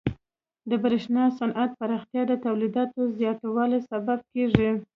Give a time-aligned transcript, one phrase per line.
[0.69, 4.69] د برېښنا صنعت پراختیا د تولیداتو زیاتوالي سبب کیږي.